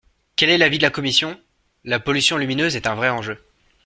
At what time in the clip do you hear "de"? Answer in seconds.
0.79-0.83